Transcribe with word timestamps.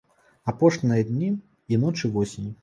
Апошнія 0.53 1.03
дні 1.09 1.29
і 1.75 1.79
ночы 1.85 2.13
восені! 2.17 2.51